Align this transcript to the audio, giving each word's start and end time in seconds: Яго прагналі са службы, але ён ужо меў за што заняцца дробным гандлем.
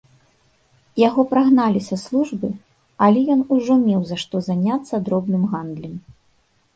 Яго 1.07 1.21
прагналі 1.33 1.81
са 1.89 1.97
службы, 2.05 2.49
але 3.07 3.19
ён 3.33 3.41
ужо 3.57 3.73
меў 3.85 4.01
за 4.13 4.17
што 4.23 4.35
заняцца 4.49 5.01
дробным 5.11 5.43
гандлем. 5.53 5.93